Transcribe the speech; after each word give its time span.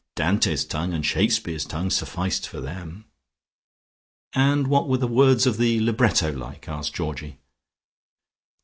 Dante's 0.15 0.65
tongue 0.65 0.93
and 0.95 1.05
Shakespeare's 1.05 1.63
tongue 1.63 1.91
sufficed 1.91 2.51
them.... 2.51 3.05
"And 4.33 4.65
what 4.65 4.89
were 4.89 4.97
the 4.97 5.05
words 5.07 5.45
of 5.45 5.57
the 5.57 5.79
libretto 5.79 6.31
like?" 6.31 6.67
asked 6.67 6.95
Georgie. 6.95 7.37